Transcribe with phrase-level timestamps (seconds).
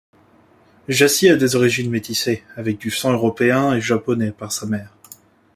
[0.87, 4.97] Jassie a des origines métissées, avec du sang européen et japonais par sa mère.